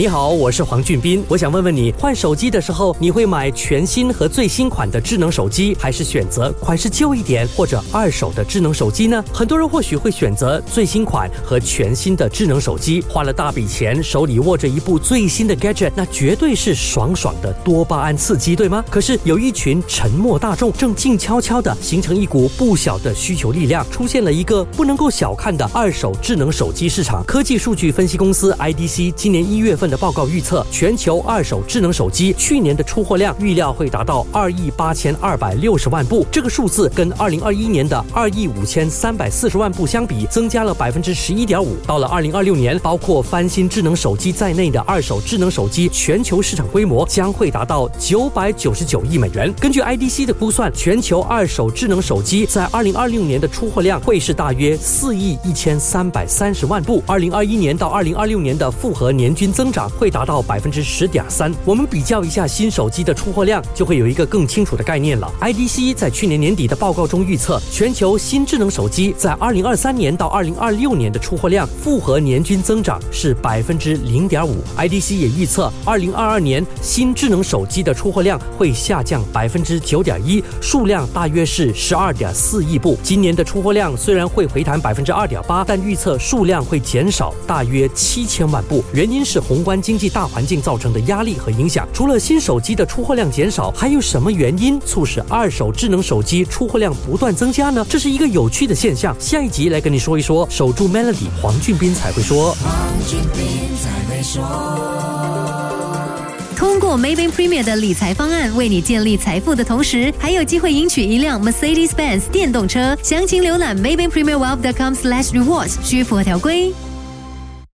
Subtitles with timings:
[0.00, 1.22] 你好，我是黄俊斌。
[1.28, 9.22] 我想问问你，换手机的时候，你会买全新和最新款的智能手机，还是选择款式旧一点或者二手的智能手机呢？
[9.30, 18.82] 很多人或许会选择最新款和全新的智能手机，花了大笔钱，手里握着一部最新的 gadget，那绝对是爽爽的多巴胺刺激，对吗？
[18.88, 27.22] 可是有一群沉默大众正静悄悄地形成一股不小的需求力量，出现了一个不能够小看的二手智能手机市场。
[27.26, 29.89] 科技数据分析公司 IDC 今年一月份。
[29.90, 41.76] 的报告预测，全球二手智能手机去年的出货量预料会达到二亿八千二百六十万部，这个数字跟二零二一年的二亿五千三百四十万部相比，增加了百分之十一点五。
[41.86, 49.52] 到了二零二六年，包括翻新智能手机在内的二手智能手机全球市场规模将会达到九百九十九亿美元。
[49.60, 57.02] 根据 IDC 的估算，全球二手智能手机在二零二六年的出货量会是大约四亿一千三百三十万部。
[57.06, 59.79] 二零二一年到二零二六年的复合年均增长。
[59.88, 61.52] 会达到百分之十点三。
[61.64, 65.32] 我们比较一下新手机的出货量，就会有一个更清楚的概念了。
[65.40, 74.56] IDC 在去年年底的报告中预测，全球新智能手机在二零二三年到二零二六年的出货量复合年均增长是百分之零点五。
[74.76, 82.98] IDC 也预测，二零二二年新智能手机的出货量会下降百分之九点一，数量大约是十二点四亿部。
[83.02, 88.84] 今年的出货量虽然会回弹百分之二点八，但预测数量会减少大约七千万部。
[88.92, 89.70] 原因是红宏观。
[89.70, 97.86] 关经济大环境造成的压力和影响，除了新手机的出货量减少，还有什么原因促使二手智能手机出货量不断增加呢？
[97.88, 99.14] 这是一个有趣的现象。
[99.20, 100.44] 下一集来跟你说一说。
[100.50, 102.56] 守住 Melody，黄俊斌才会说。
[106.56, 112.98] 通过 Maybank Premier 的理财方案，为你建立财富的同时，还有机会赢取一辆 Mercedes-Benz 电动车。
[113.04, 116.74] 详情浏览 Maybank Premier Wealth.com/slash rewards，需符合条规。